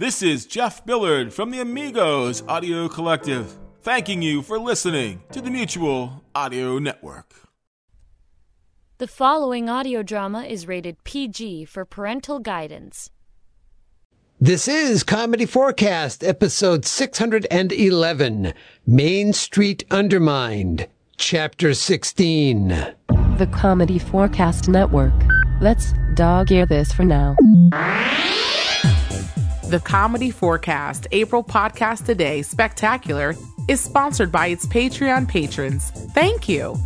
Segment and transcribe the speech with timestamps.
[0.00, 5.50] This is Jeff Billard from the Amigos Audio Collective, thanking you for listening to the
[5.50, 7.34] Mutual Audio Network.
[8.96, 13.10] The following audio drama is rated PG for parental guidance.
[14.40, 18.54] This is Comedy4Cast, episode 611
[18.86, 20.88] Main Street Undermined,
[21.18, 22.68] chapter 16.
[22.68, 25.12] The Comedy4Cast Network.
[25.60, 27.36] Let's dog ear this for now.
[29.70, 33.36] The Comedy4Cast April Podcast Today Spectacular
[33.68, 35.92] is sponsored by its Patreon patrons.
[36.12, 36.76] Thank you.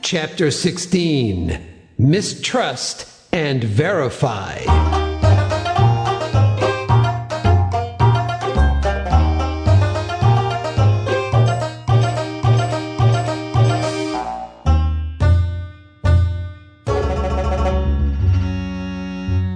[0.00, 1.60] Chapter 16
[1.98, 4.60] Mistrust and Verify.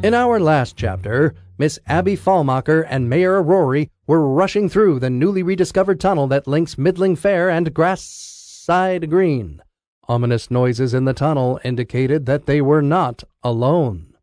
[0.02, 5.44] In our last chapter, Miss Abby Fallmacher and Mayor Rory were rushing through the newly
[5.44, 9.62] rediscovered tunnel that links Middling Fair and Grassside Green.
[10.08, 14.16] Ominous noises in the tunnel indicated that they were not alone.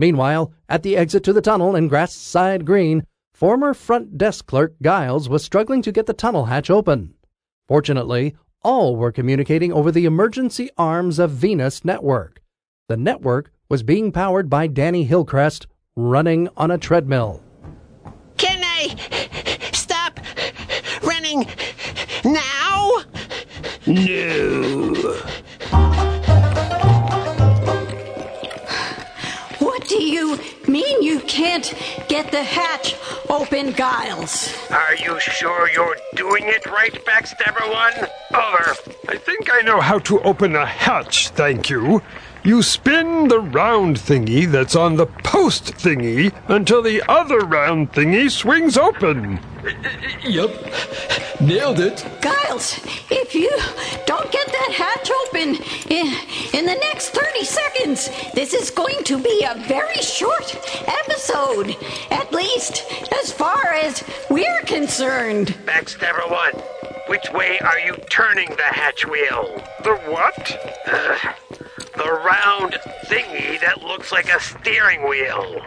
[0.00, 5.28] Meanwhile, at the exit to the tunnel in Grassside Green, former front desk clerk Giles
[5.28, 7.14] was struggling to get the tunnel hatch open.
[7.68, 12.42] Fortunately, all were communicating over the emergency arms of Venus Network.
[12.88, 15.68] The network was being powered by Danny Hillcrest
[15.98, 17.42] running on a treadmill.
[18.36, 18.94] Can I
[19.72, 20.20] stop
[21.02, 21.44] running
[22.24, 23.02] now?
[23.84, 24.94] No.
[29.58, 30.38] What do you
[30.68, 31.74] mean you can't
[32.08, 32.94] get the hatch
[33.28, 34.54] open, Giles?
[34.70, 38.08] Are you sure you're doing it right, Backstabber One?
[38.32, 38.76] Over.
[39.08, 42.02] I think I know how to open a hatch, thank you.
[42.44, 48.30] You spin the round thingy that's on the post thingy until the other round thingy
[48.30, 49.40] swings open.
[50.24, 51.40] Yep.
[51.40, 52.04] Nailed it.
[52.22, 52.78] Giles,
[53.10, 53.50] if you
[54.06, 55.56] don't get that hatch open
[55.90, 56.06] in,
[56.54, 60.54] in the next 30 seconds, this is going to be a very short
[60.86, 61.76] episode.
[62.10, 62.84] At least
[63.20, 65.48] as far as we're concerned.
[65.66, 66.54] Backstabber One,
[67.08, 69.62] which way are you turning the hatch wheel?
[69.82, 70.58] The what?
[70.86, 71.18] Uh,
[71.98, 75.60] the round thingy that looks like a steering wheel.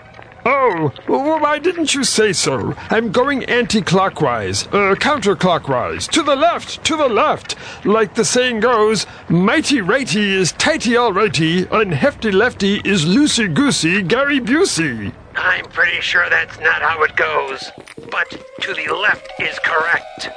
[0.46, 2.74] Oh, well, why didn't you say so?
[2.90, 7.56] I'm going anti clockwise, uh, counterclockwise, to the left, to the left.
[7.86, 14.02] Like the saying goes, mighty righty is tighty alrighty, and hefty lefty is loosey goosey
[14.02, 15.14] Gary Busey.
[15.36, 17.70] I'm pretty sure that's not how it goes,
[18.10, 18.30] but
[18.62, 20.30] to the left is correct.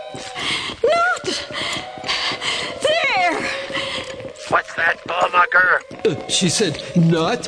[0.83, 1.25] Not
[2.83, 2.84] there!
[4.55, 5.83] What's that, Ballmucker?
[6.07, 7.43] Uh, she said, not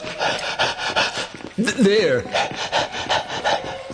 [1.54, 2.18] Th- there.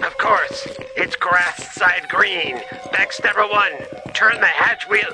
[0.02, 2.56] Of course, it's grass side green.
[2.94, 3.72] Backstabber one,
[4.14, 5.10] turn the hatch wheel,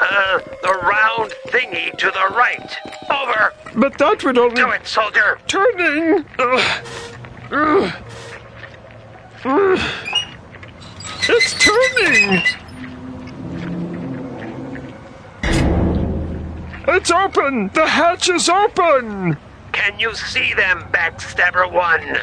[0.00, 2.76] uh, the round thingy to the right.
[3.10, 3.52] Over.
[3.74, 4.54] But that would only.
[4.54, 5.40] Do it, soldier.
[5.48, 6.24] Turning.
[6.38, 6.82] Uh,
[7.50, 7.92] uh,
[9.44, 9.92] uh,
[11.28, 12.59] it's turning.
[16.92, 17.68] It's open!
[17.72, 19.36] The hatch is open!
[19.70, 22.18] Can you see them, Backstabber One?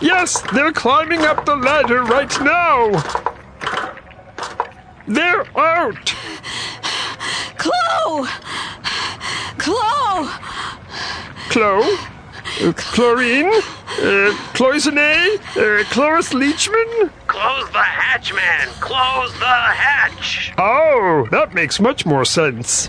[0.00, 2.92] Yes, they're climbing up the ladder right now!
[5.08, 6.14] They're out!
[7.58, 8.28] Chloe!
[9.58, 10.28] Chloe!
[11.48, 11.98] Chloe?
[12.60, 13.50] Uh, chlorine?
[13.96, 15.36] Uh, cloisonne?
[15.56, 17.10] Uh, Cloris Leachman?
[17.28, 18.68] Close the hatch, man!
[18.80, 20.52] Close the hatch!
[20.58, 22.88] Oh, that makes much more sense.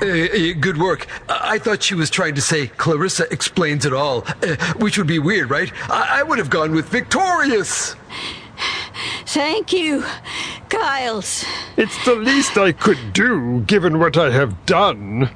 [0.00, 1.06] Uh, uh, good work.
[1.28, 5.06] I-, I thought she was trying to say Clarissa explains it all, uh, which would
[5.06, 5.70] be weird, right?
[5.90, 7.94] I, I would have gone with victorious.
[9.26, 10.04] Thank you,
[10.70, 11.44] Giles.
[11.76, 15.30] It's the least I could do, given what I have done.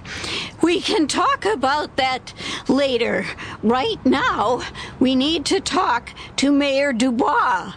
[0.63, 2.33] We can talk about that
[2.69, 3.27] later.
[3.63, 4.63] Right now,
[5.01, 7.75] we need to talk to Mayor Dubois.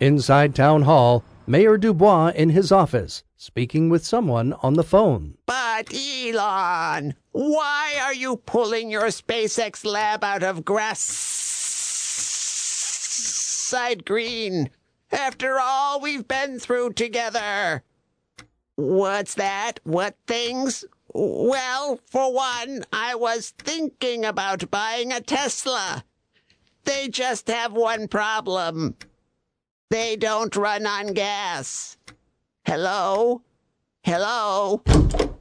[0.00, 5.36] Inside Town Hall, Mayor Dubois in his office speaking with someone on the phone.
[5.46, 11.00] But Elon, why are you pulling your SpaceX lab out of grass
[13.68, 14.70] side green?
[15.10, 17.82] After all we've been through together.
[18.76, 19.80] What's that?
[19.82, 20.84] What things?
[21.14, 26.04] Well, for one, I was thinking about buying a Tesla.
[26.84, 28.96] They just have one problem.
[29.90, 31.98] They don't run on gas.
[32.64, 33.42] Hello?
[34.04, 34.82] Hello?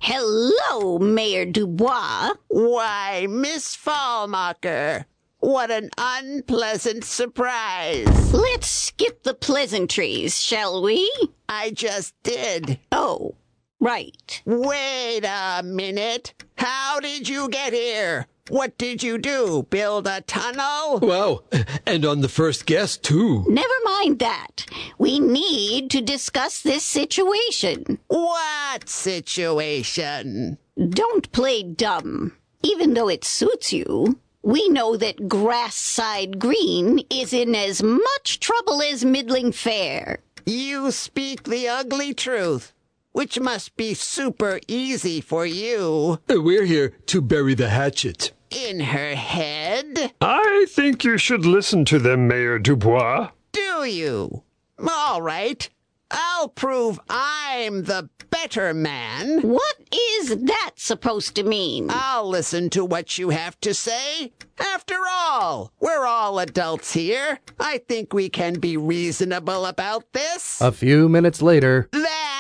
[0.02, 2.34] Hello, Mayor Dubois.
[2.48, 5.06] Why, Miss Fallmacher.
[5.40, 8.34] What an unpleasant surprise.
[8.34, 11.12] Let's skip the pleasantries, shall we?
[11.48, 12.80] I just did.
[12.92, 13.36] Oh,
[13.82, 14.42] right.
[14.46, 16.34] Wait a minute.
[16.58, 18.28] How did you get here?
[18.50, 19.66] What did you do?
[19.70, 21.00] Build a tunnel?
[21.00, 21.44] Wow.
[21.86, 23.46] And on the first guess, too.
[23.48, 24.66] Never mind that.
[24.98, 28.00] We need to discuss this situation.
[28.08, 30.58] What situation?
[30.78, 32.34] Don't play dumb.
[32.64, 38.40] Even though it suits you, we know that Grass Side Green is in as much
[38.40, 40.20] trouble as Middling Fair.
[40.46, 42.74] You speak the ugly truth,
[43.12, 46.20] which must be super easy for you.
[46.30, 48.32] We're here to bury the hatchet.
[48.50, 50.14] In her head?
[50.20, 53.30] I think you should listen to them, Mayor Dubois.
[53.52, 54.44] Do you?
[54.90, 55.70] All right.
[56.14, 59.42] I'll prove I'm the better man.
[59.42, 61.88] What is that supposed to mean?
[61.90, 64.34] I'll listen to what you have to say.
[64.60, 67.40] After all, we're all adults here.
[67.60, 70.60] I think we can be reasonable about this.
[70.60, 72.31] A few minutes later, That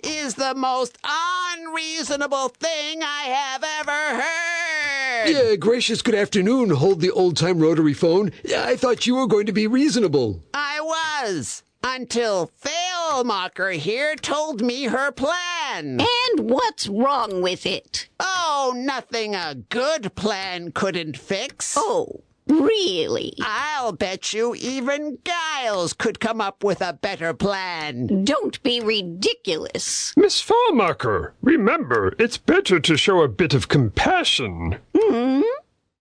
[0.00, 5.48] is the most unreasonable thing I have ever heard.
[5.50, 6.70] Yeah, gracious good afternoon.
[6.70, 8.32] Hold the old time rotary phone.
[8.56, 10.42] I thought you were going to be reasonable.
[10.54, 11.62] I was.
[11.84, 16.00] Until Failmacher here told me her plan.
[16.00, 18.08] And what's wrong with it?
[18.18, 21.76] Oh, nothing a good plan couldn't fix.
[21.78, 23.34] Oh, really?
[23.40, 28.24] I'll bet you even Giles could come up with a better plan.
[28.24, 30.12] Don't be ridiculous.
[30.16, 34.78] Miss Fallmacher, remember, it's better to show a bit of compassion.
[34.96, 35.42] Hmm?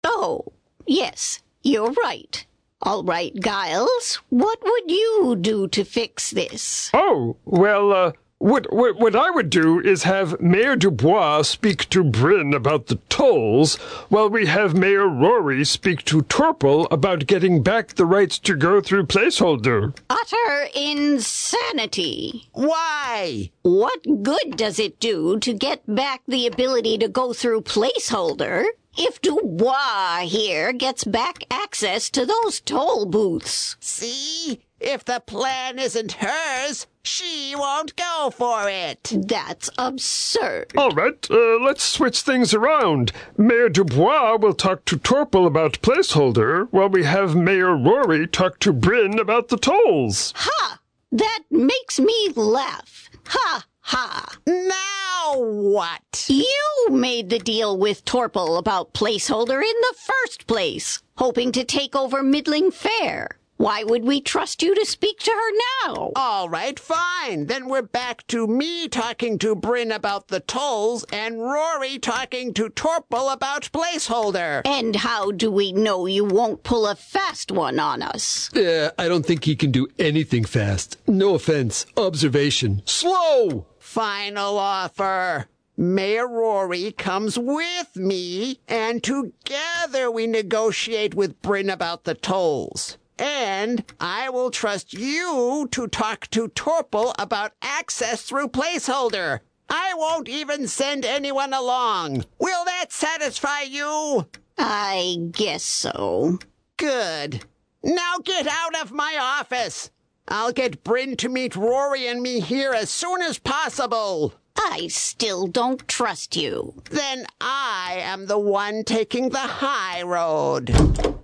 [0.03, 0.45] Oh,
[0.85, 2.45] yes, you're right.
[2.81, 6.91] All right, Giles, what would you do to fix this?
[6.93, 12.03] Oh, well, uh, what, what, what I would do is have Mayor Dubois speak to
[12.03, 13.75] Bryn about the tolls,
[14.09, 18.79] while we have Mayor Rory speak to Torple about getting back the rights to go
[18.79, 19.97] through placeholder.
[20.09, 22.47] Utter insanity.
[22.53, 23.49] Why?
[23.63, 28.65] What good does it do to get back the ability to go through placeholder
[28.97, 33.77] if Dubois here gets back access to those toll booths?
[33.79, 34.61] See?
[34.79, 39.11] If the plan isn't hers, she won't go for it.
[39.11, 40.73] That's absurd.
[40.77, 43.11] All right, uh, let's switch things around.
[43.37, 48.71] Mayor Dubois will talk to Torple about placeholder, while we have Mayor Rory talk to
[48.71, 50.31] Bryn about the tolls.
[50.35, 50.79] Ha!
[51.11, 53.09] That makes me laugh.
[53.25, 53.65] Ha!
[53.79, 54.37] Ha!
[54.45, 54.96] Now
[55.35, 56.25] what?
[56.27, 61.95] You made the deal with Torple about placeholder in the first place, hoping to take
[61.95, 63.37] over Middling Fair.
[63.57, 66.11] Why would we trust you to speak to her now?
[66.15, 67.47] All right, fine.
[67.47, 72.69] Then we're back to me talking to Bryn about the tolls and Rory talking to
[72.69, 74.61] Torple about placeholder.
[74.63, 78.53] And how do we know you won't pull a fast one on us?
[78.55, 80.97] Uh, I don't think he can do anything fast.
[81.07, 81.87] No offense.
[81.97, 82.83] Observation.
[82.85, 83.65] Slow!
[83.97, 85.47] Final offer.
[85.75, 92.99] Mayor Rory comes with me, and together we negotiate with Bryn about the tolls.
[93.17, 99.39] And I will trust you to talk to Torple about access through placeholder.
[99.67, 102.25] I won't even send anyone along.
[102.37, 104.27] Will that satisfy you?
[104.59, 106.37] I guess so.
[106.77, 107.45] Good.
[107.83, 109.89] Now get out of my office.
[110.29, 114.33] I'll get Bryn to meet Rory and me here as soon as possible.
[114.57, 116.73] I still don't trust you.
[116.89, 120.71] Then I am the one taking the high road.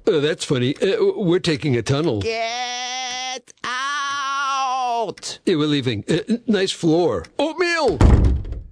[0.08, 0.78] Uh, that's funny.
[0.78, 2.22] Uh, we're taking a tunnel.
[2.22, 5.40] Get out!
[5.46, 6.06] Yeah, we're leaving.
[6.10, 7.26] Uh, nice floor.
[7.38, 7.98] Oatmeal!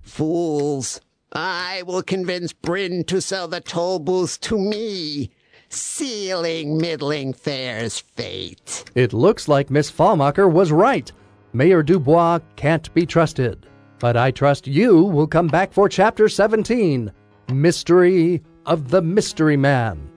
[0.02, 1.02] Fools.
[1.34, 5.32] I will convince Bryn to sell the toll booths to me,
[5.74, 8.84] sealing Middling Fair's fate.
[8.96, 11.12] it looks like Miss Fallmacher was right.
[11.54, 13.66] Mayor Dubois can't be trusted.
[14.00, 17.12] But I trust you will come back for Chapter 17
[17.52, 20.08] Mystery of the Mystery Man.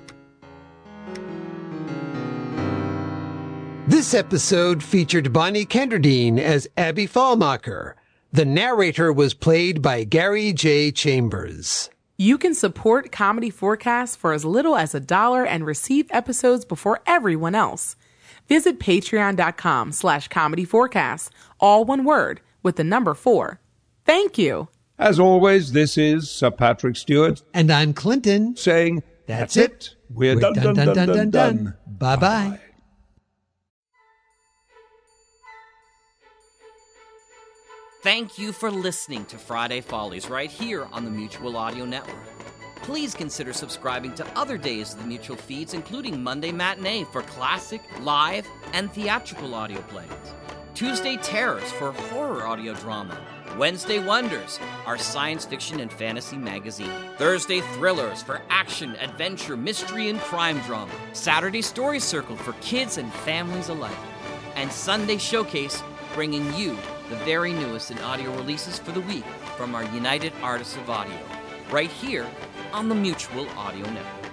[3.86, 7.94] This episode featured Bonnie Kenderdine as Abby Fallmacher,
[8.32, 10.90] The narrator was played by Gary J.
[10.90, 11.90] Chambers.
[12.16, 17.56] You can support Comedy4Cast for as little as a dollar and receive episodes before everyone
[17.56, 17.96] else.
[18.48, 23.58] Visit patreon.com slash comedy forecast, all one word, with the number four.
[24.04, 24.68] Thank you.
[24.96, 27.42] As always, this is Sir Patrick Stewart.
[27.52, 28.54] And I'm Clinton.
[28.56, 29.96] Saying, That's, That's it.
[30.08, 31.74] We're, done, done, done, done, done, done.
[31.86, 32.60] Bye bye.
[38.04, 42.18] Thank you for listening to Friday Follies right here on the Mutual Audio Network.
[42.82, 47.80] Please consider subscribing to other days of the Mutual feeds, including Monday Matinee for classic,
[48.02, 50.10] live, and theatrical audio plays,
[50.74, 53.18] Tuesday Terrors for horror audio drama,
[53.56, 60.20] Wednesday Wonders, our science fiction and fantasy magazine, Thursday Thrillers for action, adventure, mystery, and
[60.20, 63.96] crime drama, Saturday Story Circle for kids and families alike,
[64.56, 65.82] and Sunday Showcase
[66.12, 66.76] bringing you
[67.10, 69.24] the very newest in audio releases for the week
[69.56, 71.18] from our United Artists of Audio,
[71.70, 72.26] right here
[72.72, 74.30] on the Mutual Audio Network.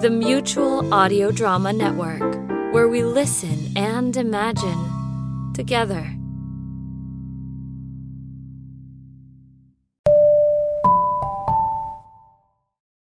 [0.00, 2.34] The Mutual Audio Drama Network,
[2.74, 6.13] where we listen and imagine together.